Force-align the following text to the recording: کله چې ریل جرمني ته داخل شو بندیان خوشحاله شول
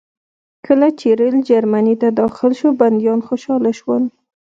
کله 0.65 0.87
چې 0.99 1.07
ریل 1.19 1.37
جرمني 1.49 1.95
ته 2.01 2.07
داخل 2.21 2.51
شو 2.59 2.69
بندیان 2.79 3.19
خوشحاله 3.27 3.71
شول 3.79 4.03